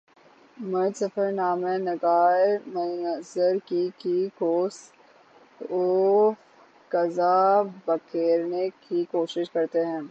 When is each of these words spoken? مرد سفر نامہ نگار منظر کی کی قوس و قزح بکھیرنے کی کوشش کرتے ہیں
مرد 0.57 0.95
سفر 0.95 1.31
نامہ 1.31 1.73
نگار 1.79 2.39
منظر 2.67 3.57
کی 3.65 3.89
کی 3.97 4.27
قوس 4.37 4.77
و 5.71 6.31
قزح 6.91 7.61
بکھیرنے 7.85 8.67
کی 8.81 9.03
کوشش 9.11 9.49
کرتے 9.51 9.85
ہیں 9.85 9.99